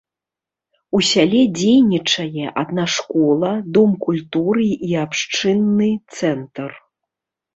[0.99, 6.69] У сяле дзейнічае адна школа, дом культуры і абшчынны цэнтр.